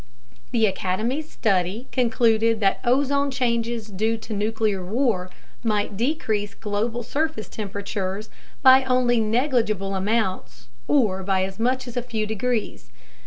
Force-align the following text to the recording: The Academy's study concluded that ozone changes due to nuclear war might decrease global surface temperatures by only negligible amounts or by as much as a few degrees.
The 0.49 0.65
Academy's 0.65 1.29
study 1.29 1.87
concluded 1.91 2.59
that 2.59 2.79
ozone 2.83 3.29
changes 3.29 3.85
due 3.85 4.17
to 4.17 4.33
nuclear 4.33 4.83
war 4.83 5.29
might 5.63 5.95
decrease 5.95 6.55
global 6.55 7.03
surface 7.03 7.47
temperatures 7.47 8.31
by 8.63 8.83
only 8.85 9.19
negligible 9.19 9.93
amounts 9.93 10.69
or 10.87 11.21
by 11.21 11.43
as 11.43 11.59
much 11.59 11.87
as 11.87 11.95
a 11.97 12.01
few 12.01 12.25
degrees. 12.25 12.89